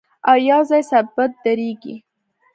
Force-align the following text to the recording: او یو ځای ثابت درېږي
او 0.29 0.35
یو 0.49 0.59
ځای 0.69 0.81
ثابت 0.91 1.31
درېږي 1.43 1.95